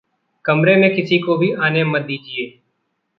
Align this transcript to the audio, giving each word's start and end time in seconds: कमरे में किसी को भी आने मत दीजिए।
कमरे 0.45 0.75
में 0.75 0.95
किसी 0.95 1.19
को 1.19 1.37
भी 1.37 1.51
आने 1.51 1.83
मत 1.83 2.01
दीजिए। 2.01 2.59